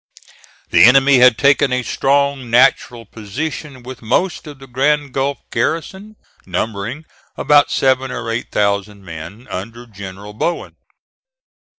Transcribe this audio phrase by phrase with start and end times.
[0.71, 6.15] The enemy had taken a strong natural position with most of the Grand Gulf garrison,
[6.43, 7.05] numbering
[7.37, 10.75] about seven or eight thousand men, under General Bowen.